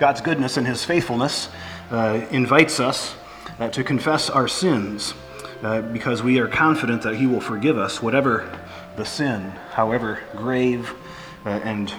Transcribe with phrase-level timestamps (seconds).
[0.00, 1.50] God's goodness and His faithfulness
[1.90, 3.14] uh, invites us
[3.58, 5.12] uh, to confess our sins
[5.62, 8.50] uh, because we are confident that He will forgive us, whatever
[8.96, 10.94] the sin, however grave,
[11.44, 11.92] uh, and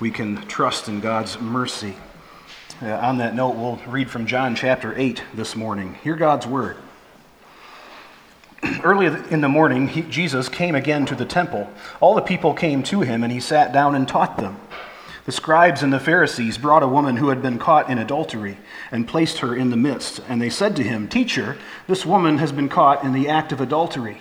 [0.00, 1.94] we can trust in God's mercy.
[2.82, 5.94] Uh, on that note, we'll read from John chapter 8 this morning.
[6.04, 6.76] Hear God's word.
[8.84, 11.70] Early in the morning, he, Jesus came again to the temple.
[12.00, 14.58] All the people came to him, and he sat down and taught them.
[15.26, 18.58] The scribes and the Pharisees brought a woman who had been caught in adultery
[18.92, 20.20] and placed her in the midst.
[20.28, 23.60] And they said to him, Teacher, this woman has been caught in the act of
[23.60, 24.18] adultery.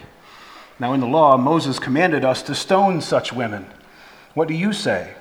[0.80, 3.67] Now, in the law, Moses commanded us to stone such women.
[4.33, 5.14] What do you say?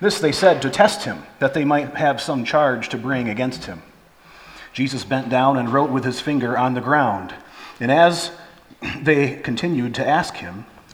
[0.00, 3.64] This they said to test him, that they might have some charge to bring against
[3.64, 3.82] him.
[4.72, 7.34] Jesus bent down and wrote with his finger on the ground.
[7.80, 8.30] And as
[9.02, 10.66] they continued to ask him,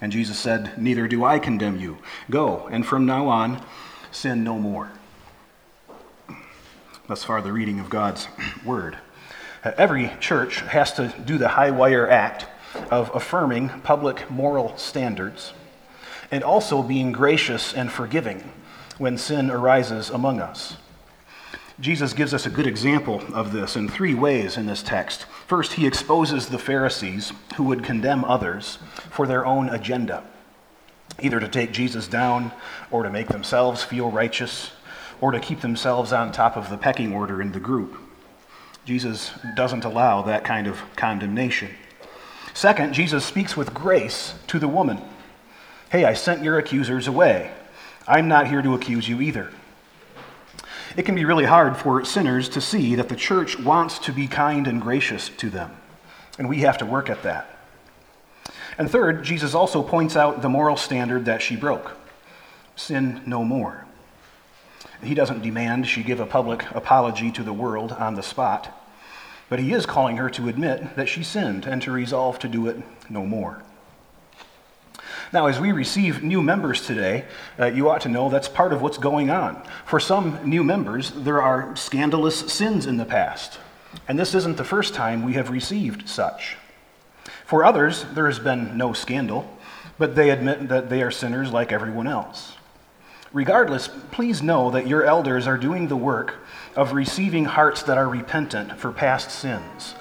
[0.00, 1.98] And Jesus said, Neither do I condemn you.
[2.30, 3.64] Go, and from now on,
[4.10, 4.92] sin no more.
[7.08, 8.28] Thus far, the reading of God's
[8.64, 8.98] word.
[9.64, 12.46] Uh, every church has to do the high wire act
[12.90, 15.52] of affirming public moral standards
[16.30, 18.52] and also being gracious and forgiving
[18.98, 20.76] when sin arises among us.
[21.78, 25.26] Jesus gives us a good example of this in three ways in this text.
[25.46, 28.78] First, he exposes the Pharisees who would condemn others
[29.10, 30.24] for their own agenda,
[31.20, 32.50] either to take Jesus down
[32.90, 34.70] or to make themselves feel righteous
[35.20, 37.98] or to keep themselves on top of the pecking order in the group.
[38.86, 41.70] Jesus doesn't allow that kind of condemnation.
[42.54, 45.02] Second, Jesus speaks with grace to the woman.
[45.90, 47.50] Hey, I sent your accusers away.
[48.08, 49.50] I'm not here to accuse you either
[50.96, 54.26] it can be really hard for sinners to see that the church wants to be
[54.26, 55.76] kind and gracious to them.
[56.38, 57.58] And we have to work at that.
[58.78, 61.96] And third, Jesus also points out the moral standard that she broke
[62.76, 63.86] sin no more.
[65.02, 68.72] He doesn't demand she give a public apology to the world on the spot,
[69.48, 72.66] but he is calling her to admit that she sinned and to resolve to do
[72.66, 72.76] it
[73.08, 73.62] no more.
[75.32, 77.24] Now, as we receive new members today,
[77.58, 79.60] uh, you ought to know that's part of what's going on.
[79.84, 83.58] For some new members, there are scandalous sins in the past,
[84.06, 86.56] and this isn't the first time we have received such.
[87.44, 89.52] For others, there has been no scandal,
[89.98, 92.54] but they admit that they are sinners like everyone else.
[93.32, 96.36] Regardless, please know that your elders are doing the work
[96.76, 99.96] of receiving hearts that are repentant for past sins,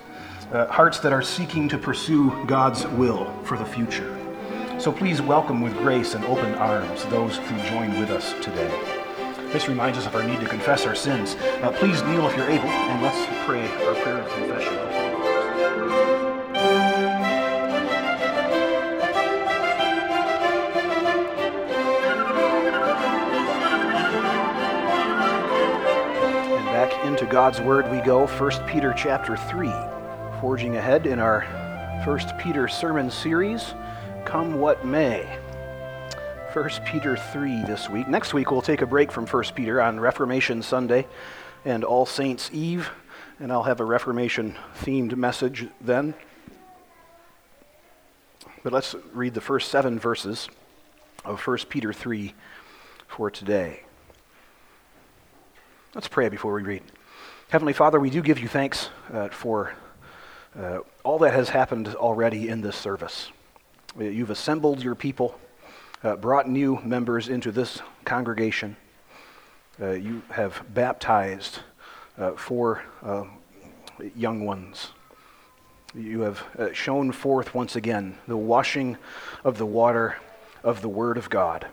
[0.52, 4.25] uh, hearts that are seeking to pursue God's will for the future.
[4.78, 8.70] So please welcome with grace and open arms those who join with us today.
[9.54, 11.36] This reminds us of our need to confess our sins.
[11.64, 14.74] Uh, please kneel if you're able, and let's pray our prayer of confession.
[26.52, 29.72] And back into God's Word we go, 1 Peter chapter 3,
[30.42, 31.42] forging ahead in our
[32.06, 33.74] 1 Peter sermon series
[34.26, 35.38] come what may.
[36.52, 38.08] 1 Peter 3 this week.
[38.08, 41.06] Next week, we'll take a break from 1 Peter on Reformation Sunday
[41.64, 42.90] and All Saints' Eve,
[43.40, 46.16] and I'll have a Reformation themed message then.
[48.64, 50.50] But let's read the first seven verses
[51.24, 52.34] of 1 Peter 3
[53.08, 53.84] for today.
[55.94, 56.84] Let's pray before we read.
[57.50, 59.76] Heavenly Father, we do give you thanks uh, for
[60.60, 63.32] uh, all that has happened already in this service.
[63.98, 65.40] You've assembled your people,
[66.04, 68.76] uh, brought new members into this congregation.
[69.82, 71.60] Uh, you have baptized
[72.18, 73.24] uh, four uh,
[74.14, 74.92] young ones.
[75.94, 78.98] You have uh, shown forth once again the washing
[79.46, 80.18] of the water
[80.62, 81.68] of the Word of God.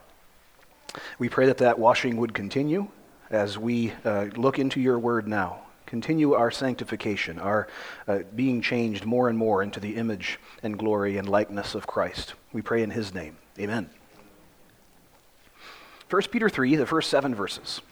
[1.19, 2.87] We pray that that washing would continue
[3.31, 5.63] as we uh, look into your Word now.
[5.93, 7.69] Continue our sanctification, our
[8.09, 12.33] uh, being changed more and more into the image and glory and likeness of Christ.
[12.51, 13.37] We pray in his name.
[13.61, 13.91] Amen.
[16.09, 17.83] 1 Peter 3, the first seven verses.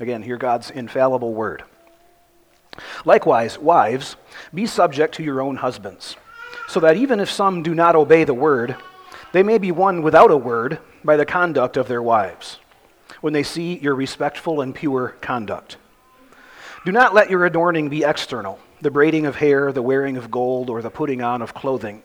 [0.00, 1.62] Again, hear God's infallible word.
[3.04, 4.16] Likewise, wives,
[4.52, 6.16] be subject to your own husbands,
[6.66, 8.74] so that even if some do not obey the word,
[9.30, 12.58] they may be won without a word by the conduct of their wives,
[13.20, 15.76] when they see your respectful and pure conduct.
[16.84, 20.68] Do not let your adorning be external, the braiding of hair, the wearing of gold,
[20.68, 22.02] or the putting on of clothing,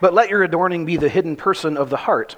[0.00, 2.36] but let your adorning be the hidden person of the heart,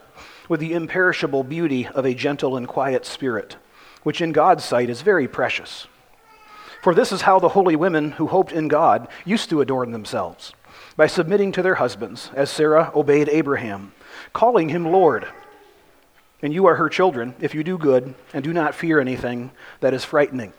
[0.49, 3.57] with the imperishable beauty of a gentle and quiet spirit,
[4.03, 5.87] which in God's sight is very precious.
[6.83, 10.55] For this is how the holy women who hoped in God used to adorn themselves,
[10.97, 13.93] by submitting to their husbands, as Sarah obeyed Abraham,
[14.33, 15.29] calling him Lord.
[16.43, 19.95] And you are her children if you do good and do not fear anything that
[19.95, 20.53] is frightening.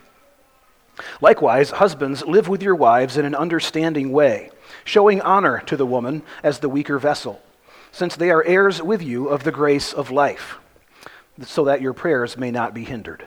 [1.20, 4.50] Likewise, husbands, live with your wives in an understanding way,
[4.84, 7.40] showing honor to the woman as the weaker vessel,
[7.92, 10.58] since they are heirs with you of the grace of life,
[11.42, 13.26] so that your prayers may not be hindered.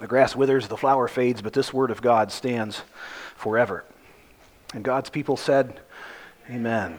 [0.00, 2.82] The grass withers, the flower fades, but this word of God stands
[3.34, 3.84] forever.
[4.74, 5.80] And God's people said,
[6.50, 6.98] Amen.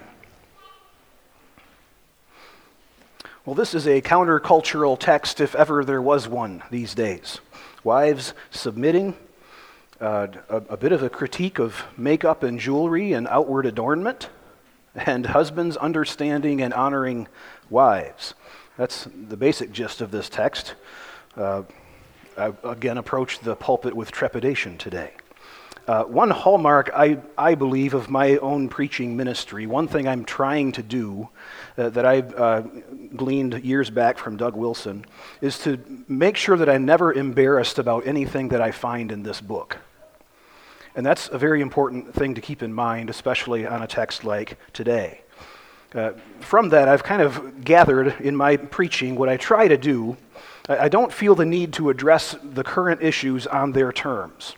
[3.45, 7.39] Well, this is a countercultural text, if ever there was one these days.
[7.83, 9.15] Wives submitting
[9.99, 14.29] uh, a, a bit of a critique of makeup and jewelry and outward adornment,
[14.95, 17.27] and husbands understanding and honoring
[17.69, 18.33] wives.
[18.77, 20.75] That's the basic gist of this text.
[21.35, 21.63] Uh,
[22.37, 25.11] I again approach the pulpit with trepidation today.
[25.87, 30.73] Uh, one hallmark, I, I believe, of my own preaching ministry, one thing I'm trying
[30.73, 31.29] to do
[31.77, 32.61] uh, that I've uh,
[33.15, 35.05] gleaned years back from Doug Wilson,
[35.39, 35.79] is to
[36.09, 39.77] make sure that I'm never embarrassed about anything that I find in this book.
[40.97, 44.57] And that's a very important thing to keep in mind, especially on a text like
[44.73, 45.21] today.
[45.93, 50.17] Uh, from that, I've kind of gathered in my preaching what I try to do.
[50.67, 54.55] I, don't feel the need to address the current issues on their terms.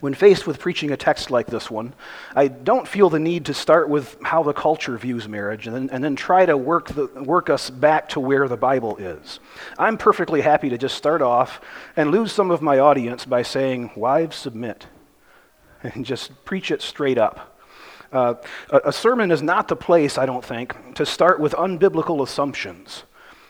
[0.00, 1.92] When faced with preaching a text like this one,
[2.34, 5.90] I don't feel the need to start with how the culture views marriage and then,
[5.90, 9.38] and then try to work, the, work us back to where the Bible is.
[9.78, 11.60] I'm perfectly happy to just start off
[11.94, 14.86] and lose some of my audience by saying, Wives, submit
[15.94, 17.58] and just preach it straight up.
[18.12, 18.34] Uh,
[18.70, 23.04] a, sermon is not the place, I don't think, to start with unbiblical assumptions,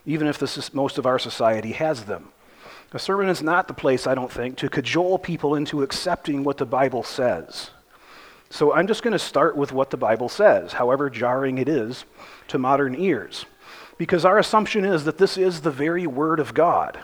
[0.05, 2.29] even if this most of our society has them.
[2.93, 6.59] A sermon is not the place, I don't think, to cajole people into accepting what
[6.59, 7.71] the Bible says.
[8.51, 12.05] So I'm just going to start with what the Bible says, however jarring it is
[12.49, 13.47] to modern ears.
[13.97, 16.99] Because our assumption is that this is the very Word of God.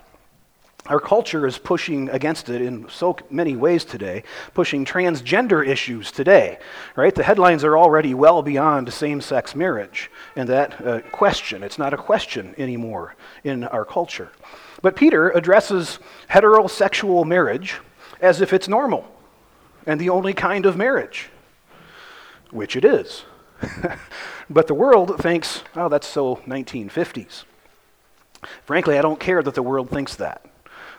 [0.89, 4.23] Our culture is pushing against it in so many ways today,
[4.55, 6.59] pushing transgender issues today,
[6.95, 7.15] right?
[7.15, 11.65] The headlines are already well beyond same sex marriage and that uh, question.
[11.65, 14.31] It's not a question anymore in our culture.
[14.81, 15.99] But Peter addresses
[16.31, 17.81] heterosexual marriage
[18.21, 19.13] as if it's normal
[19.87, 21.31] and the only kind of marriage,
[22.51, 23.25] which it is.
[24.51, 27.45] but the world thinks, oh, that's so 1950s.
[28.65, 30.45] Frankly, I don't care that the world thinks that.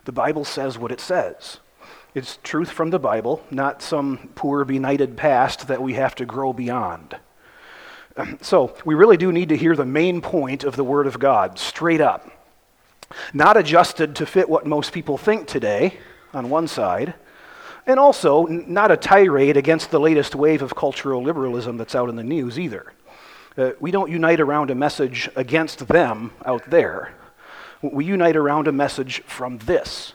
[0.07, 1.59] The Bible says what it says.
[2.15, 6.53] It's truth from the Bible, not some poor, benighted past that we have to grow
[6.53, 7.17] beyond.
[8.41, 11.59] So, we really do need to hear the main point of the Word of God
[11.59, 12.31] straight up.
[13.33, 15.97] Not adjusted to fit what most people think today,
[16.33, 17.13] on one side,
[17.85, 22.15] and also not a tirade against the latest wave of cultural liberalism that's out in
[22.15, 22.93] the news either.
[23.57, 27.13] Uh, we don't unite around a message against them out there
[27.81, 30.13] we unite around a message from this.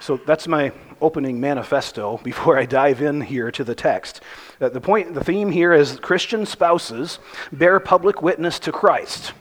[0.00, 4.20] So that's my opening manifesto before I dive in here to the text.
[4.60, 7.18] Uh, the point, the theme here is Christian spouses
[7.52, 9.32] bear public witness to Christ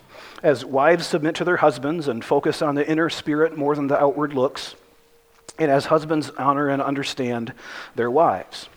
[0.44, 4.00] as wives submit to their husbands and focus on the inner spirit more than the
[4.00, 4.76] outward looks,
[5.58, 7.54] and as husbands honor and understand
[7.96, 8.70] their wives.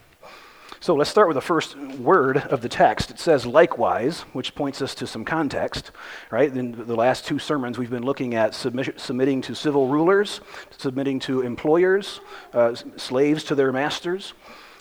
[0.83, 3.11] So let's start with the first word of the text.
[3.11, 5.91] It says likewise, which points us to some context,
[6.31, 6.51] right?
[6.51, 10.41] In the last two sermons, we've been looking at submi- submitting to civil rulers,
[10.79, 12.23] submitting to employers,
[12.55, 14.33] uh, slaves to their masters.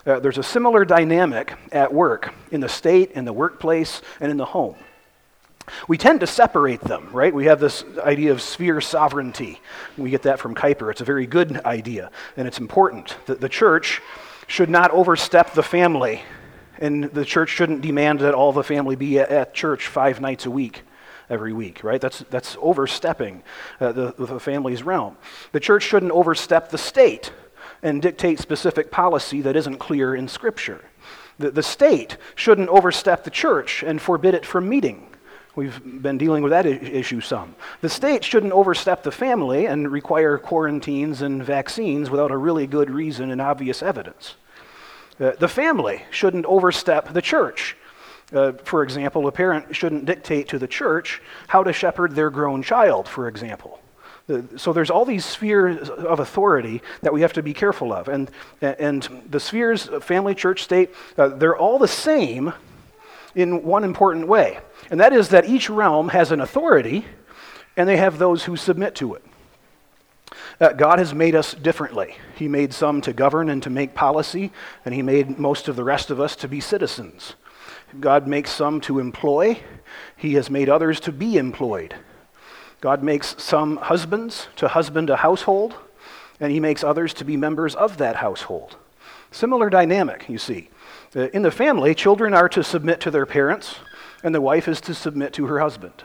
[0.05, 4.37] Uh, there's a similar dynamic at work in the state, in the workplace, and in
[4.37, 4.75] the home.
[5.89, 7.33] We tend to separate them, right?
[7.33, 9.59] We have this idea of sphere sovereignty.
[9.97, 10.91] We get that from Kuyper.
[10.91, 13.17] It's a very good idea, and it's important.
[13.25, 14.01] that the church
[14.49, 16.23] should not overstep the family,
[16.79, 20.51] and the church shouldn't demand that all the family be at, church five nights a
[20.51, 20.81] week
[21.29, 22.01] every week, right?
[22.01, 23.43] That's, that's overstepping
[23.79, 25.17] uh, the, the family's realm.
[25.51, 27.31] The church shouldn't overstep the state
[27.83, 30.83] and dictate specific policy that isn't clear in Scripture.
[31.37, 35.07] The, the state shouldn't overstep the church and forbid it from meeting.
[35.55, 37.55] We've been dealing with that issue some.
[37.81, 42.89] The state shouldn't overstep the family and require quarantines and vaccines without a really good
[42.89, 44.35] reason and obvious evidence.
[45.19, 47.75] Uh, the family shouldn't overstep the church.
[48.31, 52.61] Uh, for example, a parent shouldn't dictate to the church how to shepherd their grown
[52.61, 53.81] child, for example.
[54.29, 58.07] Uh, so there's all these spheres of authority that we have to be careful of.
[58.07, 58.29] And,
[58.61, 62.53] and the spheres, of family, church, state, uh, they're all the same
[63.35, 64.59] in one important way.
[64.89, 67.05] And that is that each realm has an authority,
[67.77, 69.23] and they have those who submit to it.
[70.59, 72.15] Uh, God has made us differently.
[72.35, 74.51] He made some to govern and to make policy,
[74.83, 77.35] and He made most of the rest of us to be citizens.
[77.99, 79.59] God makes some to employ,
[80.17, 81.95] He has made others to be employed.
[82.81, 85.75] God makes some husbands to husband a household,
[86.39, 88.75] and He makes others to be members of that household.
[89.31, 90.69] Similar dynamic, you see.
[91.15, 93.75] Uh, in the family, children are to submit to their parents,
[94.23, 96.03] and the wife is to submit to her husband.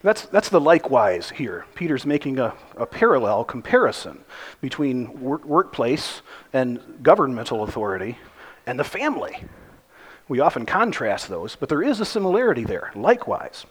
[0.00, 1.64] That's, that's the likewise here.
[1.74, 4.24] Peter's making a, a parallel comparison
[4.60, 8.16] between work, workplace and governmental authority
[8.66, 9.44] and the family.
[10.28, 13.64] We often contrast those, but there is a similarity there, likewise.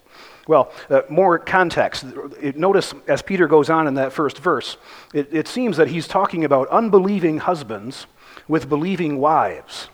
[0.47, 2.03] Well, uh, more context.
[2.41, 4.77] Notice as Peter goes on in that first verse,
[5.13, 8.07] it, it seems that he's talking about unbelieving husbands
[8.47, 9.87] with believing wives.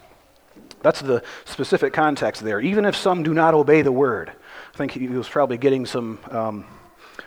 [0.84, 2.60] That's the specific context there.
[2.60, 4.32] Even if some do not obey the word.
[4.74, 6.66] I think he was probably getting some um,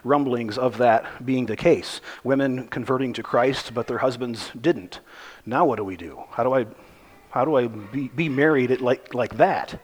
[0.04, 2.00] rumblings of that being the case.
[2.22, 5.00] Women converting to Christ, but their husbands didn't.
[5.44, 6.22] Now what do we do?
[6.30, 6.66] How do I,
[7.30, 9.80] how do I be, be married like, like that?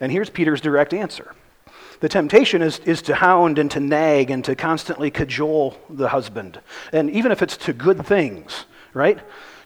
[0.00, 1.34] And here's Peter's direct answer.
[2.00, 6.60] The temptation is, is to hound and to nag and to constantly cajole the husband.
[6.92, 8.64] And even if it's to good things,
[8.94, 9.18] right?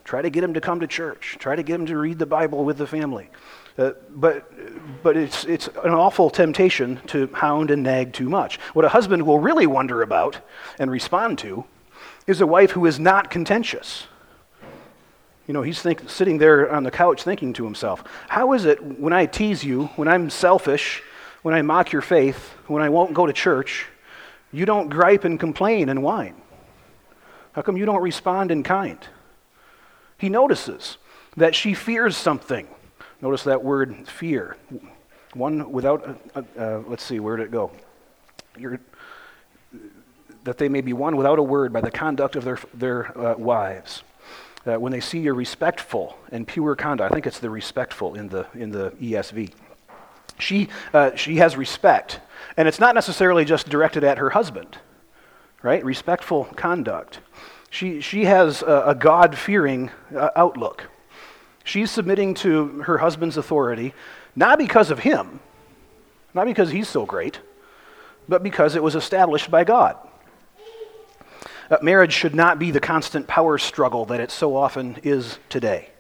[0.04, 1.36] Try to get him to come to church.
[1.38, 3.30] Try to get him to read the Bible with the family.
[3.76, 4.52] Uh, but
[5.02, 8.58] but it's, it's an awful temptation to hound and nag too much.
[8.74, 10.40] What a husband will really wonder about
[10.78, 11.64] and respond to
[12.26, 14.06] is a wife who is not contentious.
[15.46, 18.82] You know, he's think, sitting there on the couch thinking to himself, How is it
[18.82, 21.02] when I tease you, when I'm selfish,
[21.42, 23.86] when I mock your faith, when I won't go to church,
[24.52, 26.36] you don't gripe and complain and whine?
[27.52, 28.98] How come you don't respond in kind?
[30.24, 30.96] He notices
[31.36, 32.66] that she fears something
[33.24, 34.58] Notice that word fear.
[35.32, 37.70] One without, uh, uh, let's see, where did it go?
[38.58, 38.78] You're,
[40.44, 43.34] that they may be won without a word by the conduct of their, their uh,
[43.38, 44.02] wives.
[44.66, 48.28] Uh, when they see your respectful and pure conduct, I think it's the respectful in
[48.28, 49.50] the, in the ESV.
[50.38, 52.20] She, uh, she has respect,
[52.58, 54.76] and it's not necessarily just directed at her husband,
[55.62, 55.82] right?
[55.82, 57.20] Respectful conduct.
[57.74, 60.84] She, she has a, a God fearing uh, outlook.
[61.64, 63.94] She's submitting to her husband's authority,
[64.36, 65.40] not because of him,
[66.34, 67.40] not because he's so great,
[68.28, 69.96] but because it was established by God.
[71.68, 75.90] Uh, marriage should not be the constant power struggle that it so often is today.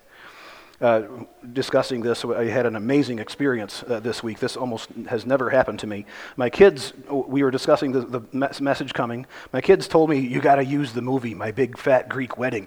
[0.84, 1.24] Uh,
[1.54, 4.38] discussing this, I had an amazing experience uh, this week.
[4.38, 6.04] This almost has never happened to me.
[6.36, 8.20] My kids, we were discussing the, the
[8.60, 9.24] message coming.
[9.50, 12.66] My kids told me, You got to use the movie, My Big Fat Greek Wedding.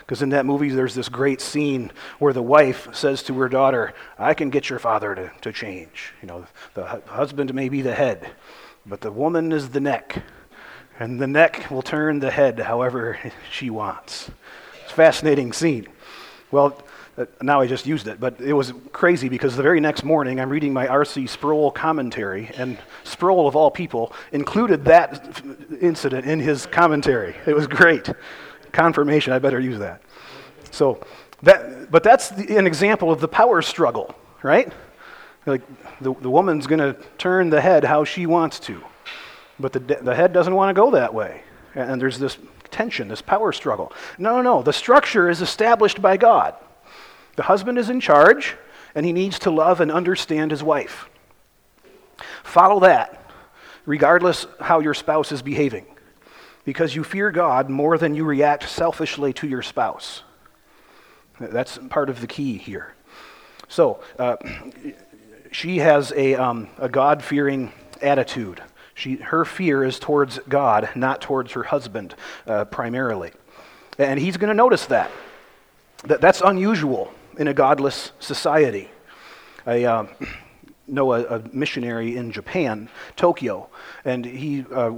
[0.00, 3.94] Because in that movie, there's this great scene where the wife says to her daughter,
[4.18, 6.12] I can get your father to, to change.
[6.20, 8.32] You know, the husband may be the head,
[8.84, 10.22] but the woman is the neck.
[10.98, 13.18] And the neck will turn the head however
[13.50, 14.30] she wants.
[14.82, 15.86] It's a fascinating scene.
[16.50, 16.78] Well,
[17.16, 20.38] Uh, now I just used it, but it was crazy because the very next morning
[20.38, 21.26] I'm reading my R.C.
[21.26, 25.42] Sproul commentary, and Sproul, of all people, included that
[25.80, 27.34] incident in his commentary.
[27.46, 28.10] It was great
[28.72, 30.02] confirmation, I better use that.
[30.70, 31.00] So,
[31.42, 34.70] that, but that's the, an example of the power struggle, right?
[35.46, 35.62] Like
[36.00, 38.82] the, the woman's going to turn the head how she wants to,
[39.58, 41.42] but the, the head doesn't want to go that way.
[41.74, 42.36] And there's this
[42.70, 43.92] tension, this power struggle.
[44.18, 44.62] No, no, no.
[44.62, 46.54] The structure is established by God.
[47.36, 48.56] The husband is in charge,
[48.94, 51.08] and he needs to love and understand his wife.
[52.42, 53.30] Follow that,
[53.84, 55.86] regardless how your spouse is behaving
[56.64, 60.22] because you fear God more than you react selfishly to your spouse.
[61.38, 62.94] That's part of the key here.
[63.68, 64.36] So, uh,
[65.52, 68.62] she has a, um, a God fearing attitude.
[68.94, 72.14] She, her fear is towards God, not towards her husband
[72.46, 73.32] uh, primarily.
[73.98, 75.10] And he's going to notice that.
[76.04, 76.20] that.
[76.20, 78.90] That's unusual in a godless society.
[79.66, 80.06] I, uh,
[80.88, 83.68] know a, a missionary in Japan, Tokyo,
[84.04, 84.92] and he uh,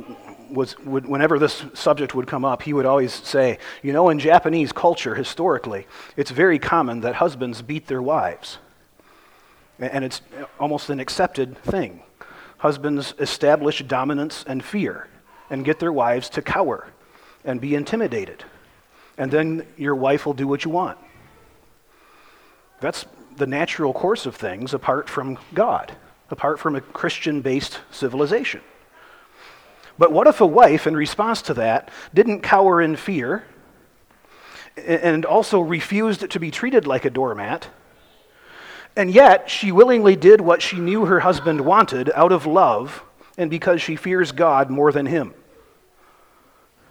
[0.50, 4.18] was, would, whenever this subject would come up, he would always say, You know, in
[4.18, 8.58] Japanese culture, historically, it's very common that husbands beat their wives.
[9.78, 10.20] And it's
[10.58, 12.02] almost an accepted thing.
[12.58, 15.08] Husbands establish dominance and fear
[15.50, 16.88] and get their wives to cower
[17.44, 18.44] and be intimidated.
[19.16, 20.98] And then your wife will do what you want.
[22.80, 23.06] That's
[23.36, 25.92] the natural course of things apart from God,
[26.30, 28.60] apart from a Christian based civilization.
[29.98, 33.44] But what if a wife, in response to that, didn't cower in fear
[34.76, 37.68] and also refused to be treated like a doormat?
[38.96, 43.02] And yet, she willingly did what she knew her husband wanted out of love
[43.36, 45.34] and because she fears God more than him.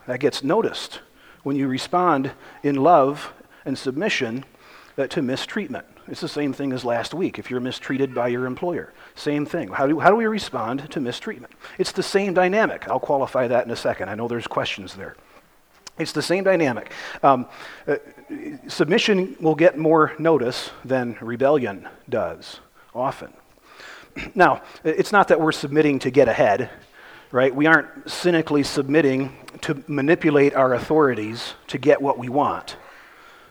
[0.05, 1.01] That gets noticed
[1.43, 2.31] when you respond
[2.63, 3.33] in love
[3.65, 4.45] and submission
[4.97, 5.85] uh, to mistreatment.
[6.07, 8.93] It's the same thing as last week if you're mistreated by your employer.
[9.15, 9.69] Same thing.
[9.69, 11.53] How do, how do we respond to mistreatment?
[11.77, 12.87] It's the same dynamic.
[12.87, 14.09] I'll qualify that in a second.
[14.09, 15.15] I know there's questions there.
[15.99, 16.91] It's the same dynamic.
[17.23, 17.47] Um,
[17.87, 17.97] uh,
[18.67, 22.59] submission will get more notice than rebellion does,
[22.93, 23.33] often.
[24.33, 26.71] Now, it's not that we're submitting to get ahead,
[27.31, 27.53] right?
[27.53, 32.77] We aren't cynically submitting to manipulate our authorities to get what we want.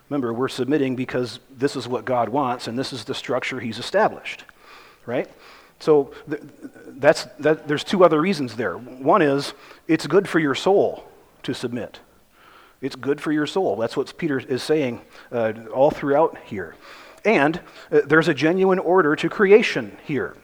[0.09, 3.79] Remember, we're submitting because this is what God wants and this is the structure He's
[3.79, 4.45] established,
[5.05, 5.29] right?
[5.79, 6.43] So th-
[6.87, 8.77] that's, that, there's two other reasons there.
[8.77, 9.53] One is
[9.89, 11.05] it's good for your soul
[11.43, 12.01] to submit.
[12.81, 13.77] It's good for your soul.
[13.77, 15.01] That's what Peter is saying
[15.33, 16.77] uh, all throughout here.
[17.25, 17.61] And
[17.91, 20.37] uh, there's a genuine order to creation here.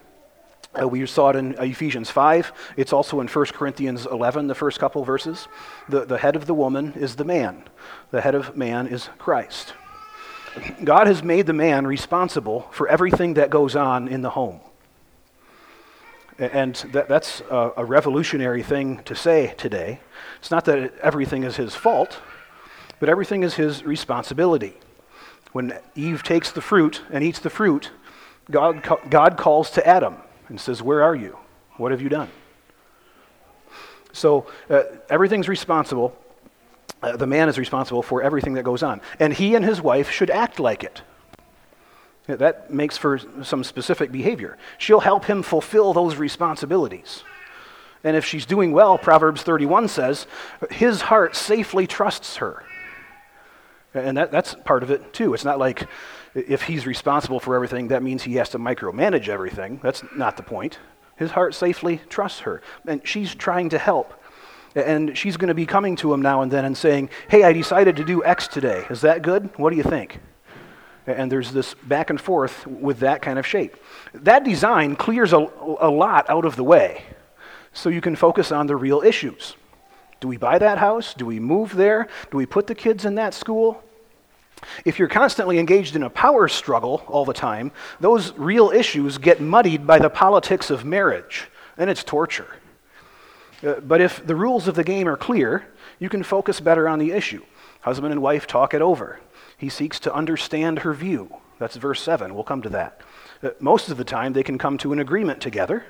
[0.81, 2.53] Uh, we saw it in uh, Ephesians 5.
[2.77, 5.47] It's also in 1 Corinthians 11, the first couple verses.
[5.89, 7.65] The, the head of the woman is the man,
[8.11, 9.75] the head of man is Christ.
[10.83, 14.61] God has made the man responsible for everything that goes on in the home.
[16.39, 20.01] And that, that's a, a revolutionary thing to say today.
[20.39, 22.21] It's not that everything is his fault,
[22.99, 24.75] but everything is his responsibility.
[25.53, 27.91] When Eve takes the fruit and eats the fruit,
[28.51, 30.17] God, God calls to Adam
[30.53, 31.39] and says, Where are you?
[31.79, 32.29] What have you done?
[34.13, 36.15] So uh, everything's responsible.
[37.03, 39.01] Uh, the man is responsible for everything that goes on.
[39.19, 41.01] And he and his wife should act like it.
[42.27, 44.59] That makes for some specific behavior.
[44.77, 47.25] She'll help him fulfill those responsibilities.
[48.05, 50.27] And if she's doing well, Proverbs 31 says,
[50.71, 52.63] his heart safely trusts her.
[53.95, 55.33] And that, that's part of it, too.
[55.33, 55.89] It's not like
[56.35, 59.81] if he's responsible for everything, that means he has to micromanage everything.
[59.83, 60.79] That's not the point.
[61.17, 62.63] His heart safely trusts her.
[62.87, 64.15] And she's trying to help.
[64.75, 67.53] And she's going to be coming to him now and then and saying, Hey, I
[67.53, 68.87] decided to do X today.
[68.89, 69.51] Is that good?
[69.59, 70.21] What do you think?
[71.07, 73.77] And there's this back and forth with that kind of shape.
[74.15, 75.47] That design clears a,
[75.81, 77.05] a lot out of the way
[77.73, 79.57] so you can focus on the real issues.
[80.21, 81.15] Do we buy that house?
[81.15, 82.07] Do we move there?
[82.31, 83.83] Do we put the kids in that school?
[84.85, 89.41] If you're constantly engaged in a power struggle all the time, those real issues get
[89.41, 92.57] muddied by the politics of marriage, and it's torture.
[93.63, 95.67] Uh, but if the rules of the game are clear,
[95.99, 97.45] you can focus better on the issue.
[97.83, 99.21] Husband and wife talk it over.
[99.57, 101.37] He seeks to understand her view.
[101.59, 102.35] That's verse 7.
[102.35, 103.01] We'll come to that.
[103.43, 105.85] Uh, most of the time, they can come to an agreement together.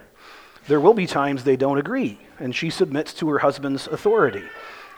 [0.69, 4.45] There will be times they don't agree, and she submits to her husband's authority.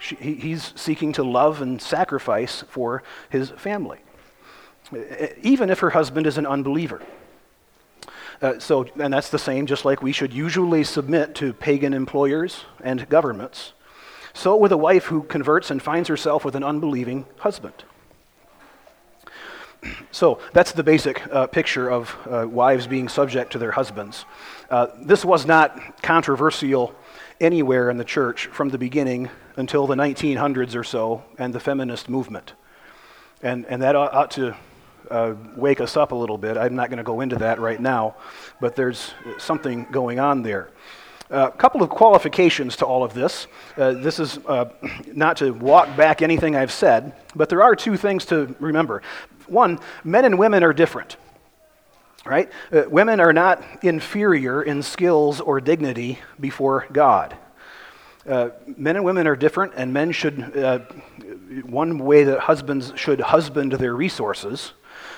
[0.05, 4.01] She, he, he's seeking to love and sacrifice for his family,
[5.41, 7.01] even if her husband is an unbeliever.
[8.43, 12.67] Uh, so, and that's the same, just like we should usually submit to pagan employers
[12.83, 13.73] and governments.
[14.35, 17.85] So, with a wife who converts and finds herself with an unbelieving husband.
[20.11, 24.25] So, that's the basic uh, picture of uh, wives being subject to their husbands.
[24.71, 26.95] Uh, this was not controversial
[27.41, 32.09] anywhere in the church from the beginning until the 1900s or so and the feminist
[32.09, 32.55] movement.
[33.43, 34.57] And, and that ought, ought to
[35.11, 36.57] uh, wake us up a little bit.
[36.57, 38.17] I'm not going to go into that right now,
[38.61, 40.71] but there's something going on there.
[41.31, 43.47] A uh, couple of qualifications to all of this.
[43.77, 44.67] Uh, this is uh,
[45.13, 49.03] not to walk back anything I've said, but there are two things to remember.
[49.47, 51.17] One, men and women are different
[52.25, 52.51] right?
[52.73, 57.37] Uh, women are not inferior in skills or dignity before God.
[58.27, 60.79] Uh, men and women are different, and men should, uh,
[61.65, 64.73] one way that husbands should husband their resources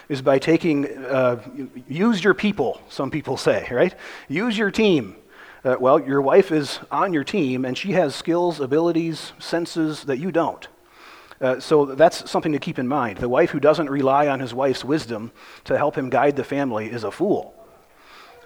[0.09, 1.41] is by taking, uh,
[1.89, 3.95] use your people, some people say, right?
[4.29, 5.17] Use your team.
[5.65, 10.19] Uh, well, your wife is on your team, and she has skills, abilities, senses that
[10.19, 10.69] you don't.
[11.41, 13.19] Uh, so that's something to keep in mind.
[13.19, 15.33] The wife who doesn't rely on his wife's wisdom
[15.65, 17.55] to help him guide the family is a fool.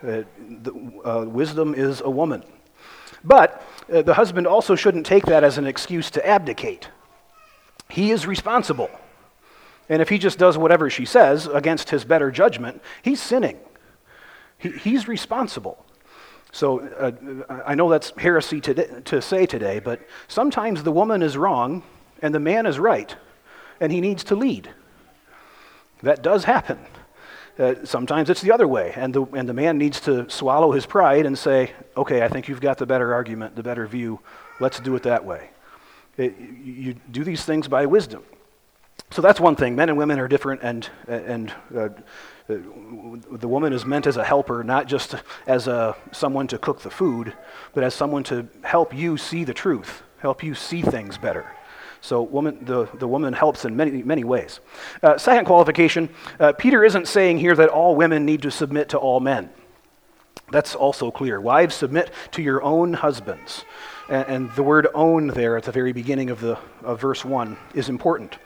[0.03, 2.43] Uh, the, uh, wisdom is a woman.
[3.23, 6.89] But uh, the husband also shouldn't take that as an excuse to abdicate.
[7.89, 8.91] He is responsible.
[9.89, 13.59] And if he just does whatever she says against his better judgment, he's sinning.
[14.59, 15.85] He, he's responsible.
[16.53, 21.37] So uh, I know that's heresy to, to say today, but sometimes the woman is
[21.37, 21.83] wrong
[22.23, 23.15] and the man is right,
[23.81, 24.71] and he needs to lead.
[26.03, 26.79] That does happen.
[27.59, 30.87] Uh, sometimes it's the other way, and the, and the man needs to swallow his
[30.87, 34.21] pride and say, okay, I think you've got the better argument, the better view.
[34.61, 35.51] Let's do it that way.
[36.17, 38.23] It, you do these things by wisdom.
[39.11, 39.75] So that's one thing.
[39.75, 41.89] Men and women are different, and, and uh,
[42.47, 46.91] the woman is meant as a helper, not just as a, someone to cook the
[46.91, 47.35] food,
[47.75, 51.47] but as someone to help you see the truth, help you see things better.
[52.01, 54.61] So woman, the, the woman helps in many, many ways.
[55.03, 56.09] Uh, second qualification
[56.39, 59.51] uh, Peter isn't saying here that all women need to submit to all men.
[60.51, 61.41] That's also clear.
[61.41, 63.65] Wives, submit to your own husbands.
[64.09, 67.57] And, and the word own there at the very beginning of, the, of verse 1
[67.75, 68.39] is important.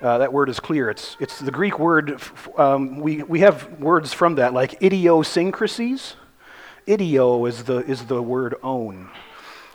[0.00, 0.90] Uh, that word is clear.
[0.90, 2.20] It's, it's the Greek word,
[2.56, 6.14] um, we, we have words from that, like idiosyncrasies.
[6.86, 9.10] Idio is the, is the word own.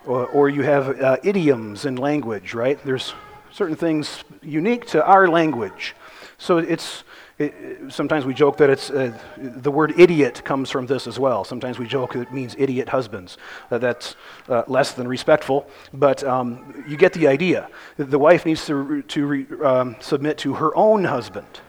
[0.05, 2.77] Or, or you have uh, idioms in language, right?
[2.83, 3.13] There's
[3.51, 5.95] certain things unique to our language.
[6.37, 7.03] So it's,
[7.39, 7.53] it,
[7.89, 11.43] sometimes we joke that it's uh, the word idiot comes from this as well.
[11.43, 13.37] Sometimes we joke it means idiot husbands.
[13.71, 14.15] Uh, that's
[14.49, 17.69] uh, less than respectful, but um, you get the idea.
[17.97, 21.61] The wife needs to, to re, um, submit to her own husband,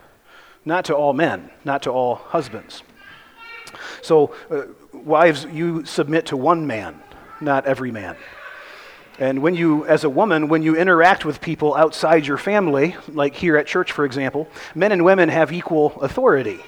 [0.64, 2.82] not to all men, not to all husbands.
[4.02, 7.00] So, uh, wives, you submit to one man,
[7.44, 8.16] not every man.
[9.18, 13.36] And when you, as a woman, when you interact with people outside your family, like
[13.36, 16.58] here at church, for example, men and women have equal authority.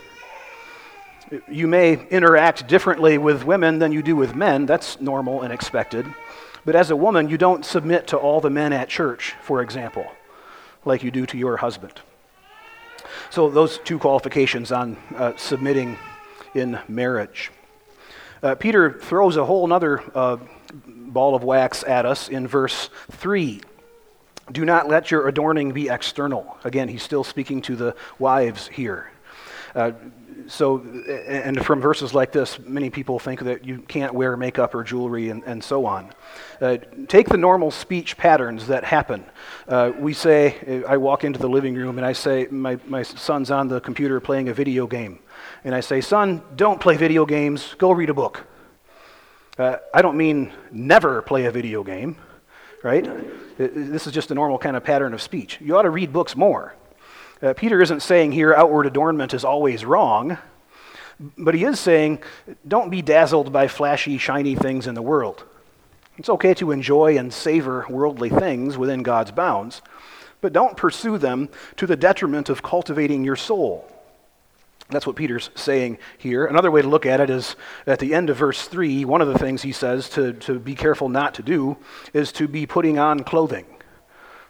[1.48, 4.64] You may interact differently with women than you do with men.
[4.64, 6.06] That's normal and expected.
[6.64, 10.06] But as a woman, you don't submit to all the men at church, for example,
[10.84, 12.00] like you do to your husband.
[13.30, 15.98] So, those two qualifications on uh, submitting
[16.54, 17.50] in marriage.
[18.42, 20.36] Uh, Peter throws a whole other uh,
[20.74, 23.61] ball of wax at us in verse 3.
[24.52, 26.57] Do not let your adorning be external.
[26.64, 29.11] Again, he's still speaking to the wives here.
[29.74, 29.92] Uh,
[30.48, 30.79] so,
[31.26, 35.31] and from verses like this, many people think that you can't wear makeup or jewelry
[35.31, 36.12] and, and so on.
[36.61, 36.76] Uh,
[37.09, 39.24] take the normal speech patterns that happen.
[39.66, 43.50] Uh, we say, I walk into the living room and I say, my, my son's
[43.50, 45.18] on the computer playing a video game.
[45.64, 48.46] And I say, Son, don't play video games, go read a book.
[49.59, 52.16] Uh, I don't mean never play a video game,
[52.83, 53.09] right?
[53.57, 55.59] This is just a normal kind of pattern of speech.
[55.62, 56.75] You ought to read books more.
[57.40, 60.37] Uh, Peter isn't saying here outward adornment is always wrong,
[61.38, 62.23] but he is saying
[62.69, 65.45] don't be dazzled by flashy, shiny things in the world.
[66.19, 69.81] It's okay to enjoy and savor worldly things within God's bounds,
[70.42, 73.90] but don't pursue them to the detriment of cultivating your soul.
[74.90, 76.46] That's what Peter's saying here.
[76.46, 79.27] Another way to look at it is at the end of verse 3, one of
[79.27, 81.77] the things he says to, to be careful not to do
[82.12, 83.66] is to be putting on clothing.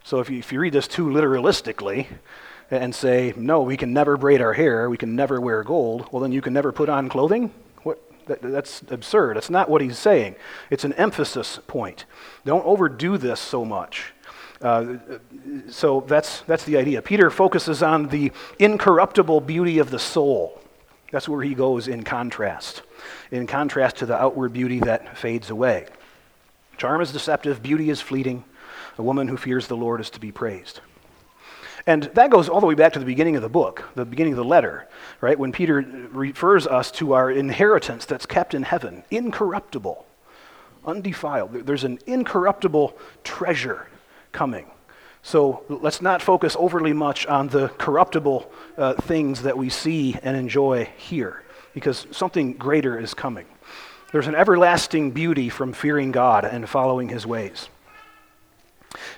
[0.05, 2.07] So if you, if you read this too literalistically
[2.71, 6.21] and say, no, we can never braid our hair, we can never wear gold, well,
[6.21, 7.53] then you can never put on clothing?
[7.83, 9.37] What, that, that's absurd.
[9.37, 10.37] That's not what he's saying.
[10.71, 12.05] It's an emphasis point.
[12.45, 14.13] Don't overdo this so much.
[14.61, 14.97] Uh,
[15.69, 17.03] so that's, that's the idea.
[17.03, 20.61] Peter focuses on the incorruptible beauty of the soul.
[21.13, 22.83] That's where he goes in contrast,
[23.31, 25.87] in contrast to the outward beauty that fades away.
[26.79, 28.45] Charm is deceptive, beauty is fleeting.
[28.99, 30.81] A woman who fears the Lord is to be praised.
[31.87, 34.33] And that goes all the way back to the beginning of the book, the beginning
[34.33, 34.89] of the letter,
[35.21, 35.39] right?
[35.39, 40.05] When Peter refers us to our inheritance that's kept in heaven, incorruptible,
[40.85, 41.53] undefiled.
[41.53, 43.87] There's an incorruptible treasure
[44.37, 44.67] coming.
[45.23, 50.37] So let's not focus overly much on the corruptible uh, things that we see and
[50.37, 51.43] enjoy here,
[51.75, 53.47] because something greater is coming.
[54.13, 57.69] There's an everlasting beauty from fearing God and following his ways.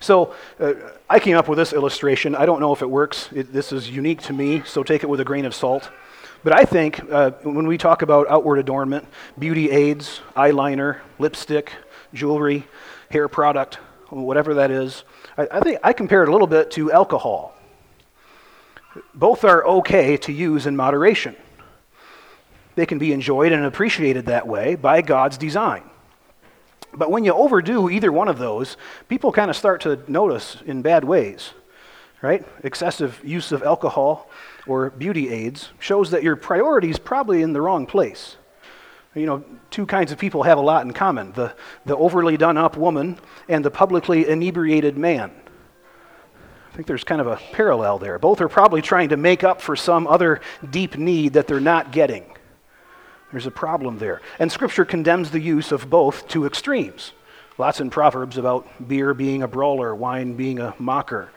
[0.00, 0.74] So uh,
[1.10, 2.34] I came up with this illustration.
[2.34, 3.28] I don't know if it works.
[3.32, 5.90] It, this is unique to me, so take it with a grain of salt.
[6.44, 9.04] But I think uh, when we talk about outward adornment,
[9.38, 11.72] beauty aids, eyeliner, lipstick,
[12.14, 12.64] jewelry,
[13.10, 13.78] hair product,
[14.10, 15.04] whatever that is.
[15.36, 17.54] I, I think I compare it a little bit to alcohol.
[19.14, 21.36] Both are okay to use in moderation.
[22.74, 25.82] They can be enjoyed and appreciated that way by God's design.
[26.92, 28.76] But when you overdo either one of those,
[29.08, 31.52] people kind of start to notice in bad ways,
[32.22, 32.46] right?
[32.64, 34.30] Excessive use of alcohol
[34.66, 38.36] or beauty aids shows that your priorities probably in the wrong place.
[39.18, 41.54] You know, two kinds of people have a lot in common the,
[41.84, 45.30] the overly done up woman and the publicly inebriated man.
[46.70, 48.18] I think there's kind of a parallel there.
[48.18, 51.90] Both are probably trying to make up for some other deep need that they're not
[51.90, 52.24] getting.
[53.32, 54.22] There's a problem there.
[54.38, 57.12] And Scripture condemns the use of both to extremes.
[57.58, 61.30] Lots in Proverbs about beer being a brawler, wine being a mocker.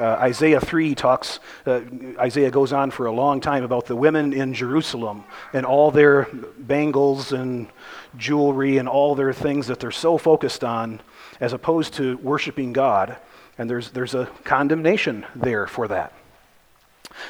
[0.00, 1.82] Uh, Isaiah 3 talks, uh,
[2.18, 6.26] Isaiah goes on for a long time about the women in Jerusalem and all their
[6.58, 7.68] bangles and
[8.16, 11.02] jewelry and all their things that they're so focused on
[11.38, 13.18] as opposed to worshiping God.
[13.58, 16.14] And there's, there's a condemnation there for that.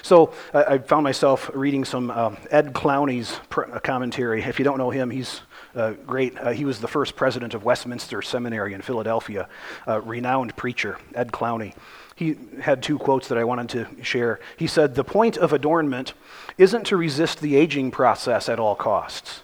[0.02, 4.42] So I, I found myself reading some um, Ed Clowney's pr- commentary.
[4.42, 5.40] If you don't know him, he's
[5.74, 6.38] uh, great.
[6.38, 9.48] Uh, he was the first president of Westminster Seminary in Philadelphia,
[9.88, 11.74] a renowned preacher, Ed Clowney.
[12.20, 14.40] He had two quotes that I wanted to share.
[14.59, 16.12] He said, The point of adornment
[16.59, 19.42] isn't to resist the aging process at all costs.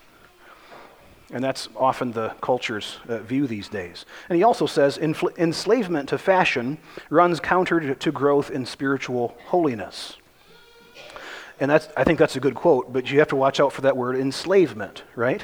[1.32, 4.04] And that's often the culture's uh, view these days.
[4.28, 6.76] And he also says enslavement to fashion
[7.08, 10.18] runs counter to, growth in spiritual holiness.
[11.58, 13.80] And that's, I think that's a good quote, but you have to watch out for
[13.80, 15.42] that word enslavement, right?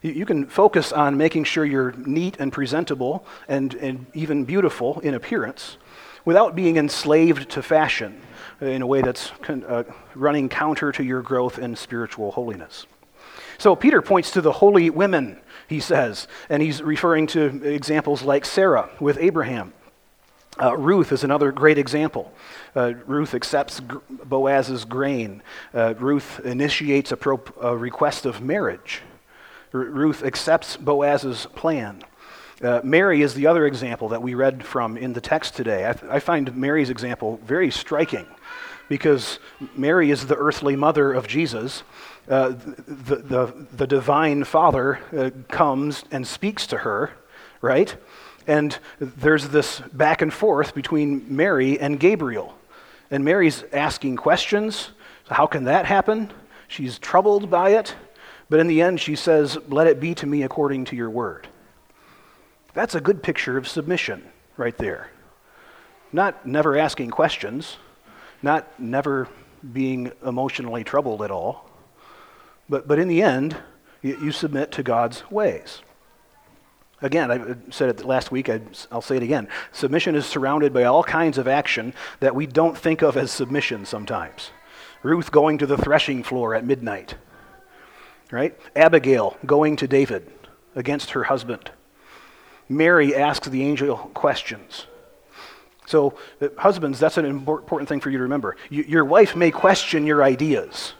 [0.00, 5.00] You, you can focus on making sure you're neat and presentable and, and even beautiful
[5.00, 5.76] in appearance
[6.28, 8.20] without being enslaved to fashion
[8.60, 9.82] in a way that's con- uh,
[10.14, 12.86] running counter to your growth in spiritual holiness.
[13.56, 18.44] So Peter points to the holy women, he says, and he's referring to examples like
[18.44, 19.72] Sarah with Abraham.
[20.60, 22.30] Uh, Ruth is another great example.
[22.76, 25.42] Uh, Ruth accepts Boaz's grain.
[25.72, 29.00] Uh, Ruth initiates a, pro- a, request of marriage.
[29.72, 32.02] R- Ruth accepts Boaz's plan.
[32.60, 35.88] Uh, Mary is the other example that we read from in the text today.
[35.88, 38.26] I, th- I find Mary's example very striking
[38.88, 39.38] because
[39.76, 41.84] Mary is the earthly mother of Jesus,
[42.28, 47.12] uh, the, the, the, divine Father uh, comes and speaks to her,
[47.60, 47.96] right?
[48.46, 52.56] And there's this back and forth between Mary and Gabriel.
[53.10, 54.90] And Mary's asking questions.
[55.28, 56.32] How can that happen?
[56.66, 57.94] She's troubled by it.
[58.50, 61.46] But in the end, she says, Let it be to me according to your word.
[62.78, 64.22] That's a good picture of submission
[64.56, 65.10] right there.
[66.12, 67.76] Not never asking questions,
[68.40, 69.26] not never
[69.72, 71.68] being emotionally troubled at all,
[72.68, 73.56] but, but in the end,
[74.00, 75.82] you, you submit to God's ways.
[77.02, 78.60] Again, I said it last week, i
[78.92, 79.48] will say it again.
[79.72, 83.86] Submission is surrounded by all kinds of action that we don't think of as submission
[83.86, 84.52] sometimes.
[85.02, 87.16] Ruth going to the threshing floor at midnight,
[88.30, 88.56] right?
[88.76, 90.30] Abigail going to David
[90.76, 91.72] against her husband.
[92.68, 94.86] Mary asks the angel questions.
[95.86, 98.56] So, uh, husbands, that's an important thing for you to remember.
[98.68, 100.92] You, your wife may question your ideas.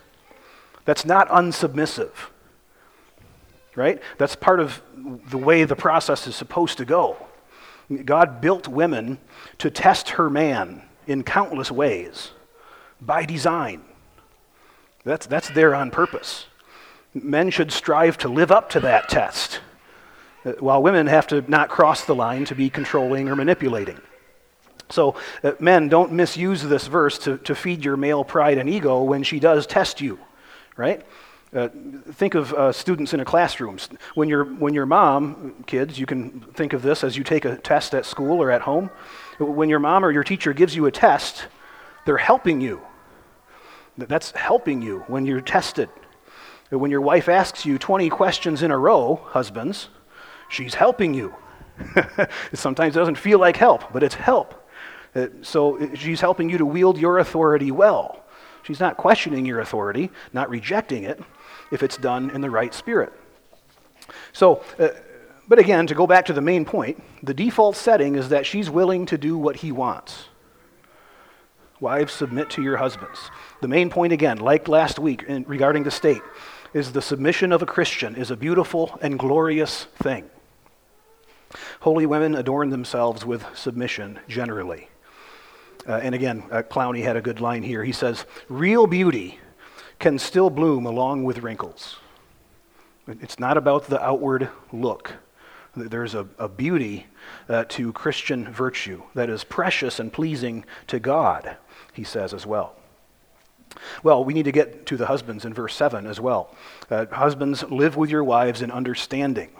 [0.86, 2.12] That's not unsubmissive,
[3.74, 4.00] right?
[4.16, 4.80] That's part of
[5.28, 7.18] the way the process is supposed to go.
[8.04, 9.18] God built women
[9.58, 12.30] to test her man in countless ways
[13.00, 13.82] by design.
[15.04, 16.46] That's, that's there on purpose.
[17.14, 19.60] Men should strive to live up to that test,
[20.60, 24.00] while women have to not cross the line to be controlling or manipulating.
[24.90, 29.02] So, uh, men, don't misuse this verse to, to feed your male pride and ego
[29.02, 30.18] when she does test you
[30.78, 31.02] right?
[31.52, 31.68] Uh,
[32.12, 33.78] think of uh, students in a classroom.
[34.14, 37.56] When your, when your mom, kids, you can think of this as you take a
[37.56, 38.90] test at school or at home.
[39.38, 41.48] When your mom or your teacher gives you a test,
[42.06, 42.80] they're helping you.
[43.98, 45.90] That's helping you when you're tested.
[46.70, 49.88] When your wife asks you 20 questions in a row, husbands,
[50.48, 51.34] she's helping you.
[52.54, 54.68] Sometimes it doesn't feel like help, but it's help.
[55.14, 58.24] Uh, so she's helping you to wield your authority well.
[58.62, 61.20] She's not questioning your authority, not rejecting it,
[61.70, 63.12] if it's done in the right spirit.
[64.32, 64.88] So, uh,
[65.48, 68.68] but again, to go back to the main point, the default setting is that she's
[68.68, 70.26] willing to do what he wants.
[71.80, 73.30] Wives, submit to your husbands.
[73.62, 76.22] The main point, again, like last week in, regarding the state,
[76.74, 80.28] is the submission of a Christian is a beautiful and glorious thing.
[81.80, 84.88] Holy women adorn themselves with submission generally.
[85.86, 87.82] Uh, and again, uh, Clowney had a good line here.
[87.84, 89.38] He says, Real beauty
[89.98, 91.96] can still bloom along with wrinkles.
[93.06, 95.14] It's not about the outward look.
[95.74, 97.06] There's a, a beauty
[97.48, 101.56] uh, to Christian virtue that is precious and pleasing to God,
[101.92, 102.74] he says as well.
[104.02, 106.54] Well, we need to get to the husbands in verse 7 as well.
[106.90, 109.50] Uh, husbands, live with your wives in understanding.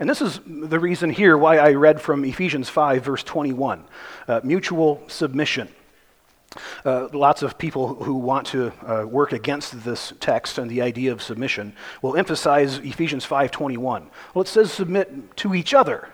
[0.00, 3.84] And this is the reason here why I read from Ephesians 5, verse 21
[4.26, 5.68] uh, mutual submission.
[6.86, 11.12] Uh, lots of people who want to uh, work against this text and the idea
[11.12, 14.06] of submission will emphasize Ephesians 5:21.
[14.34, 16.08] Well, it says submit to each other.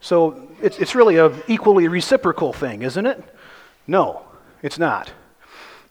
[0.00, 3.24] So it's, it's really an equally reciprocal thing, isn't it?
[3.86, 4.26] No,
[4.62, 5.10] it's not.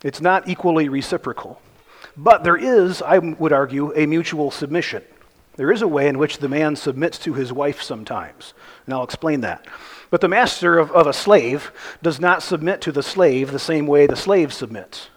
[0.04, 1.60] It's not equally reciprocal.
[2.16, 5.04] But there is, I would argue, a mutual submission.
[5.58, 8.54] There is a way in which the man submits to his wife sometimes,
[8.86, 9.66] and I'll explain that.
[10.10, 13.88] But the master of, of a slave does not submit to the slave the same
[13.88, 15.10] way the slave submits,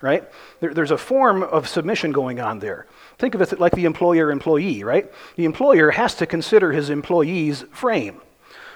[0.00, 0.28] right?
[0.60, 2.86] There, there's a form of submission going on there.
[3.18, 5.10] Think of it like the employer employee, right?
[5.36, 8.20] The employer has to consider his employee's frame.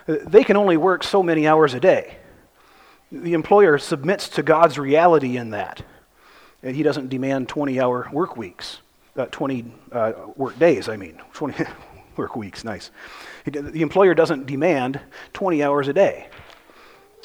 [0.07, 2.19] They can only work so many hours a day.
[3.11, 5.83] The employer submits to God's reality in that.
[6.63, 8.81] He doesn't demand 20 hour work weeks,
[9.17, 11.21] uh, 20 uh, work days, I mean.
[11.33, 11.65] 20
[12.17, 12.91] work weeks, nice.
[13.45, 15.01] The employer doesn't demand
[15.33, 16.29] 20 hours a day.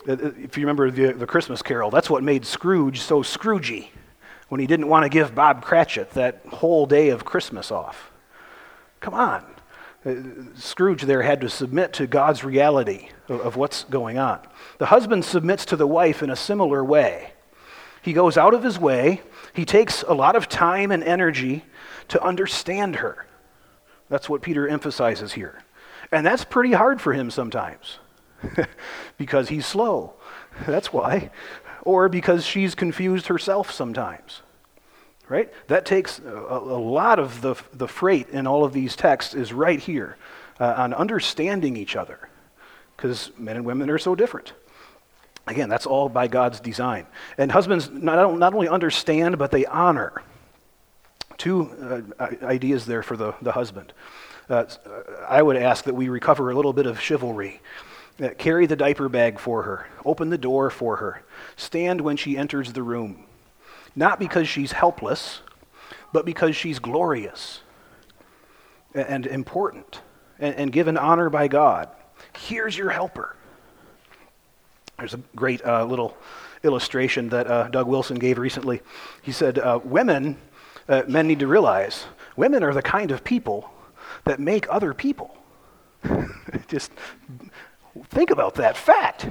[0.07, 3.89] Uh, uh, if you remember the, the Christmas carol, that's what made Scrooge so Scroogey
[4.49, 8.11] when he didn't want to give Bob Cratchit that whole day of Christmas off.
[8.99, 9.45] Come on.
[10.05, 10.15] Uh,
[10.55, 14.39] Scrooge there had to submit to God's reality of, of what's going on.
[14.77, 17.33] The husband submits to the wife in a similar way.
[18.01, 19.21] He goes out of his way,
[19.53, 21.65] he takes a lot of time and energy
[22.09, 23.25] to understand her.
[24.09, 25.61] That's what Peter emphasizes here.
[26.11, 27.99] And that's pretty hard for him sometimes
[29.17, 30.13] because he's slow.
[30.65, 31.29] That's why.
[31.83, 34.41] Or because she's confused herself sometimes.
[35.27, 35.53] Right?
[35.67, 39.53] That takes a, a lot of the, the freight in all of these texts is
[39.53, 40.17] right here
[40.59, 42.29] uh, on understanding each other
[42.97, 44.53] because men and women are so different.
[45.47, 47.05] Again, that's all by God's design.
[47.37, 50.21] And husbands not, not only understand, but they honor.
[51.39, 53.93] Two uh, ideas there for the, the husband.
[54.49, 54.65] Uh,
[55.27, 57.61] I would ask that we recover a little bit of chivalry.
[58.21, 61.23] Uh, carry the diaper bag for her, open the door for her,
[61.55, 63.23] stand when she enters the room.
[63.95, 65.39] Not because she's helpless,
[66.11, 67.61] but because she's glorious
[68.93, 70.01] and important
[70.39, 71.87] and, and given honor by God.
[72.37, 73.37] Here's your helper.
[74.97, 76.17] There's a great uh, little
[76.63, 78.81] illustration that uh, Doug Wilson gave recently.
[79.21, 80.37] He said, uh, Women,
[80.89, 83.71] uh, men need to realize, women are the kind of people
[84.25, 85.37] that make other people.
[86.67, 86.91] Just
[88.09, 89.29] think about that fact.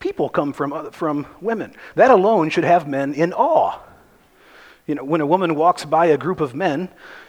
[0.00, 1.74] People come from, from women.
[1.94, 3.78] That alone should have men in awe.
[4.86, 6.88] You know, when a woman walks by a group of men,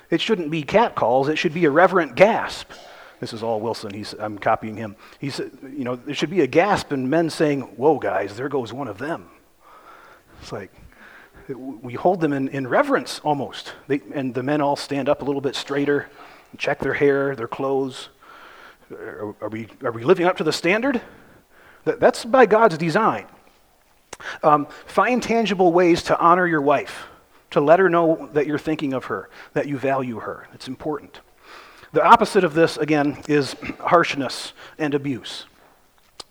[0.10, 2.72] it shouldn't be catcalls, it should be a reverent gasp.
[3.20, 3.94] This is all Wilson.
[3.94, 4.98] He's, I'm copying him.
[5.20, 8.50] He said, you know, there should be a gasp and men saying, Whoa, guys, there
[8.50, 9.30] goes one of them.
[10.42, 10.72] It's like,
[11.50, 13.74] we hold them in, in reverence almost.
[13.88, 16.10] They, and the men all stand up a little bit straighter,
[16.58, 18.10] check their hair, their clothes.
[18.92, 21.02] Are, are we, are we living up to the standard?
[21.86, 23.26] That, that's by God's design.
[24.42, 27.08] Um, find tangible ways to honor your wife,
[27.52, 30.48] to let her know that you're thinking of her, that you value her.
[30.54, 31.20] It's important.
[31.92, 35.46] The opposite of this, again, is harshness and abuse.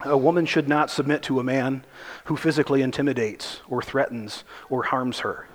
[0.05, 1.85] A woman should not submit to a man
[2.25, 5.47] who physically intimidates or threatens or harms her.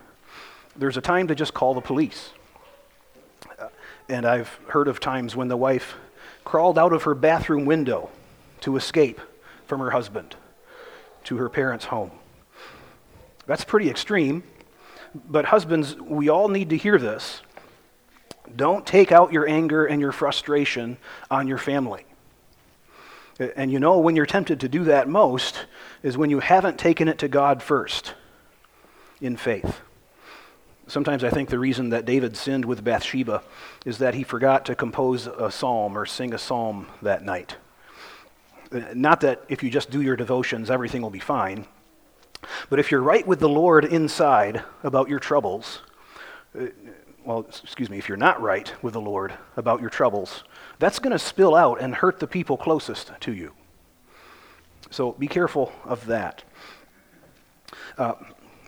[0.75, 2.31] There's a time to just call the police.
[3.59, 3.67] Uh,
[4.07, 5.95] and I've heard of times when the wife
[6.45, 8.09] crawled out of her bathroom window
[8.61, 9.19] to escape
[9.65, 10.35] from her husband
[11.25, 12.11] to her parents' home.
[13.47, 14.43] That's pretty extreme,
[15.13, 17.41] but husbands, we all need to hear this
[18.55, 20.97] don't take out your anger and your frustration
[21.29, 22.06] on your family.
[23.39, 25.65] And you know when you're tempted to do that most
[26.01, 28.13] is when you haven't taken it to God first
[29.21, 29.81] in faith.
[30.87, 33.43] Sometimes I think the reason that David sinned with Bathsheba
[33.85, 37.57] is that he forgot to compose a psalm or sing a psalm that night.
[38.71, 41.65] Uh, not that if you just do your devotions, everything will be fine.
[42.69, 45.81] But if you're right with the Lord inside about your troubles,
[46.57, 46.67] uh,
[47.25, 50.43] well, excuse me, if you're not right with the Lord about your troubles,
[50.79, 53.53] that's going to spill out and hurt the people closest to you.
[54.91, 56.43] So be careful of that.
[57.97, 58.13] Uh,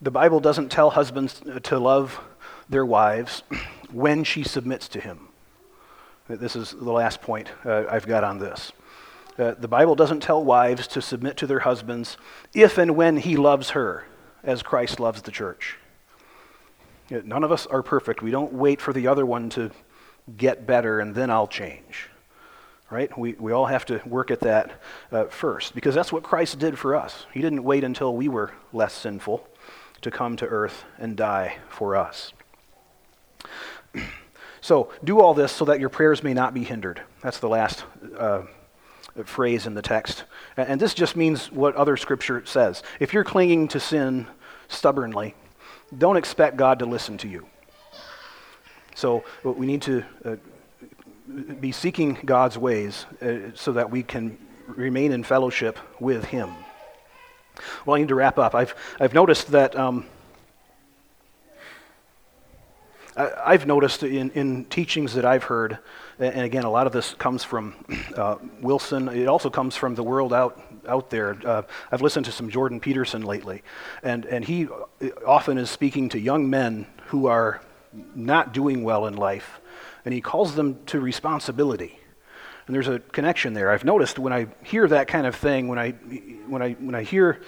[0.01, 2.19] the Bible doesn't tell husbands to love
[2.67, 3.43] their wives
[3.91, 5.27] when she submits to him.
[6.27, 8.71] This is the last point uh, I've got on this.
[9.37, 12.17] Uh, the Bible doesn't tell wives to submit to their husbands
[12.53, 14.05] if and when he loves her
[14.43, 15.77] as Christ loves the church.
[17.09, 18.21] None of us are perfect.
[18.21, 19.71] We don't wait for the other one to
[20.37, 22.09] get better and then I'll change.
[22.89, 23.15] Right?
[23.17, 26.77] We, we all have to work at that uh, first because that's what Christ did
[26.77, 27.27] for us.
[27.31, 29.47] He didn't wait until we were less sinful
[30.01, 32.33] to come to earth and die for us.
[34.61, 37.01] so, do all this so that your prayers may not be hindered.
[37.21, 37.83] That's the last
[38.17, 38.43] uh,
[39.25, 40.23] phrase in the text.
[40.57, 42.83] And this just means what other scripture says.
[42.99, 44.27] If you're clinging to sin
[44.67, 45.35] stubbornly,
[45.95, 47.47] don't expect God to listen to you.
[48.95, 50.35] So we need to uh,
[51.59, 54.37] be seeking God's ways uh, so that we can
[54.67, 56.53] remain in fellowship with Him.
[57.85, 58.55] Well, I need to wrap up.
[58.55, 59.77] I've, I've noticed that.
[59.77, 60.05] Um,
[63.17, 65.79] I, have noticed in, in teachings that I've heard,
[66.19, 67.75] and again, a lot of this comes from
[68.15, 69.09] uh, Wilson.
[69.09, 71.37] It also comes from the world out, out there.
[71.43, 73.63] Uh, I've listened to some Jordan Peterson lately,
[74.03, 74.69] and, and he
[75.27, 77.61] often is speaking to young men who are
[78.15, 79.59] not doing well in life,
[80.05, 81.99] and he calls them to responsibility.
[82.67, 83.71] And there's a connection there.
[83.71, 85.91] I've noticed when I hear that kind of thing, when I,
[86.47, 87.41] when I, when I hear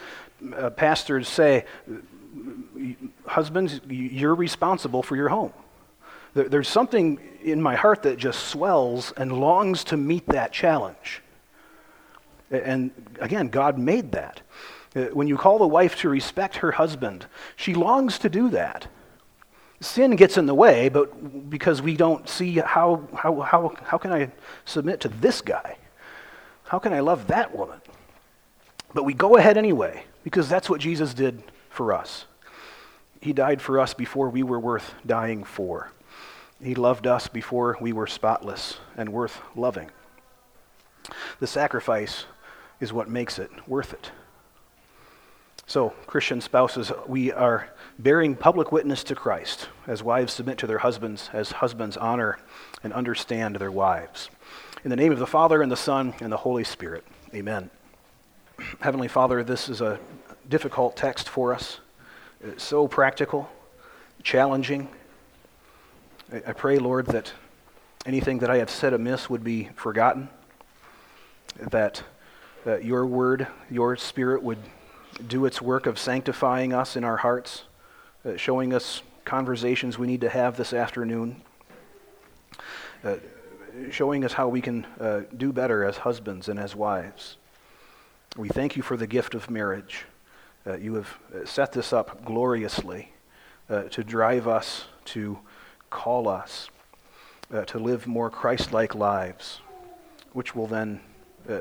[0.55, 1.65] uh, pastors say,
[3.27, 5.53] husbands, you're responsible for your home.
[6.33, 11.21] There's something in my heart that just swells and longs to meet that challenge.
[12.49, 14.41] And again, God made that.
[14.95, 17.25] Uh, when you call the wife to respect her husband,
[17.55, 18.87] she longs to do that.
[19.81, 24.13] Sin gets in the way, but because we don't see how, how, how, how can
[24.13, 24.31] I
[24.63, 25.77] submit to this guy?
[26.63, 27.81] How can I love that woman?
[28.93, 32.25] But we go ahead anyway, because that's what Jesus did for us.
[33.21, 35.91] He died for us before we were worth dying for.
[36.61, 39.89] He loved us before we were spotless and worth loving.
[41.39, 42.25] The sacrifice
[42.79, 44.11] is what makes it worth it.
[45.71, 50.79] So, Christian spouses, we are bearing public witness to Christ as wives submit to their
[50.79, 52.39] husbands, as husbands honor
[52.83, 54.29] and understand their wives.
[54.83, 57.05] In the name of the Father, and the Son, and the Holy Spirit.
[57.33, 57.69] Amen.
[58.81, 59.97] Heavenly Father, this is a
[60.49, 61.79] difficult text for us.
[62.43, 63.49] It's so practical,
[64.23, 64.89] challenging,
[66.33, 67.31] I pray, Lord, that
[68.05, 70.27] anything that I have said amiss would be forgotten,
[71.55, 72.03] that,
[72.65, 74.59] that your word, your spirit would
[75.27, 77.63] do its work of sanctifying us in our hearts,
[78.25, 81.41] uh, showing us conversations we need to have this afternoon,
[83.03, 83.15] uh,
[83.89, 87.37] showing us how we can uh, do better as husbands and as wives.
[88.37, 90.05] We thank you for the gift of marriage.
[90.65, 93.11] Uh, you have uh, set this up gloriously
[93.69, 95.39] uh, to drive us to
[95.89, 96.69] call us
[97.67, 99.59] to live more Christ like lives,
[100.31, 101.01] which will then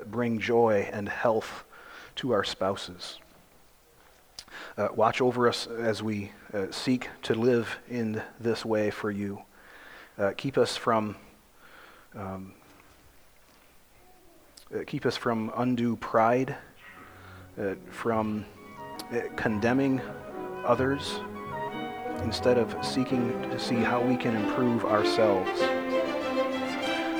[0.06, 1.64] bring joy and health
[2.14, 3.18] to our spouses.
[4.76, 9.42] Uh, watch over us as we uh, seek to live in this way for you.
[10.18, 11.16] Uh, keep us from
[12.14, 12.54] um,
[14.74, 16.56] uh, keep us from undue pride,
[17.90, 18.46] from
[19.36, 20.00] condemning
[20.64, 21.20] others
[22.22, 25.60] instead of seeking to see how we can improve ourselves.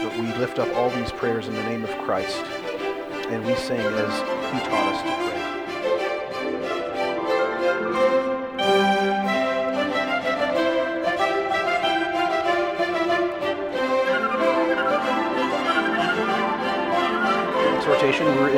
[0.03, 2.43] But we lift up all these prayers in the name of Christ,
[3.29, 5.30] and we sing as He taught us to pray.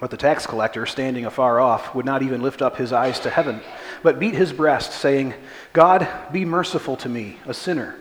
[0.00, 3.30] But the tax collector, standing afar off, would not even lift up his eyes to
[3.30, 3.60] heaven,
[4.02, 5.34] but beat his breast, saying,
[5.72, 7.96] God, be merciful to me, a sinner.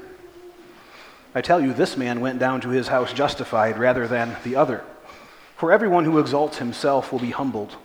[1.35, 4.83] I tell you, this man went down to his house justified rather than the other.
[5.55, 7.75] For everyone who exalts himself will be humbled,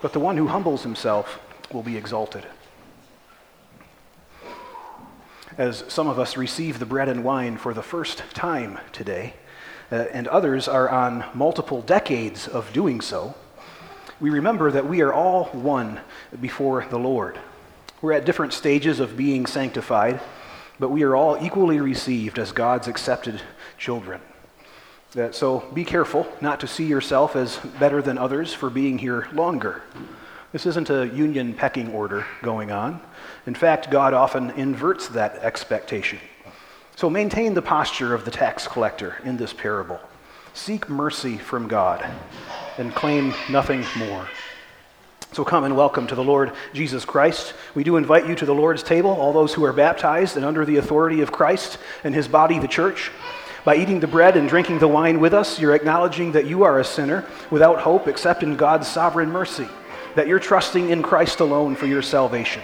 [0.00, 1.38] but the one who humbles himself
[1.72, 2.46] will be exalted.
[5.56, 9.34] As some of us receive the bread and wine for the first time today,
[9.90, 13.34] uh, and others are on multiple decades of doing so,
[14.20, 16.00] we remember that we are all one
[16.40, 17.38] before the Lord.
[18.02, 20.20] We're at different stages of being sanctified,
[20.78, 23.40] but we are all equally received as God's accepted
[23.76, 24.20] children.
[25.16, 29.28] Uh, so be careful not to see yourself as better than others for being here
[29.32, 29.82] longer.
[30.52, 33.00] This isn't a union pecking order going on.
[33.46, 36.18] In fact, God often inverts that expectation.
[36.96, 40.00] So maintain the posture of the tax collector in this parable.
[40.54, 42.04] Seek mercy from God
[42.78, 44.28] and claim nothing more.
[45.32, 47.52] So come and welcome to the Lord Jesus Christ.
[47.74, 50.64] We do invite you to the Lord's table, all those who are baptized and under
[50.64, 53.10] the authority of Christ and his body, the church.
[53.64, 56.78] By eating the bread and drinking the wine with us, you're acknowledging that you are
[56.78, 59.68] a sinner without hope except in God's sovereign mercy,
[60.14, 62.62] that you're trusting in Christ alone for your salvation.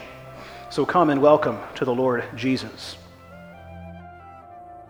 [0.70, 2.96] So come and welcome to the Lord Jesus.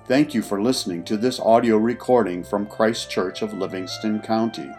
[0.07, 4.70] Thank you for listening to this audio recording from Christ Church of Livingston County.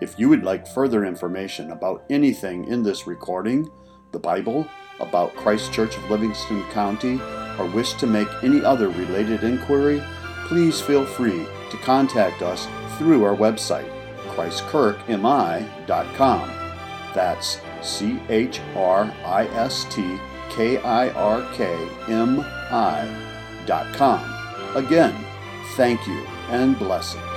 [0.00, 3.70] If you would like further information about anything in this recording,
[4.12, 4.66] the Bible,
[4.98, 7.20] about Christ Church of Livingston County,
[7.58, 10.02] or wish to make any other related inquiry,
[10.46, 13.90] please feel free to contact us through our website,
[14.28, 16.50] christkirkmi.com.
[17.14, 23.06] That's C H R I S T K I R K M I
[23.66, 24.24] dot com.
[24.74, 25.14] Again,
[25.76, 27.29] thank you and blessings.